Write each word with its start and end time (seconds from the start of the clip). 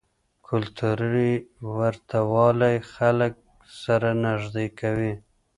کلتوري 0.47 1.33
ورته 1.77 2.17
والی 2.33 2.75
خلک 2.93 3.33
سره 3.81 4.09
نږدې 4.25 4.67
کوي. 4.79 5.13